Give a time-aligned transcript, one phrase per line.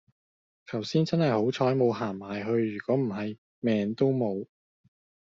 [0.65, 4.47] 求先真喺好彩冇行埋去如果唔喺命都冇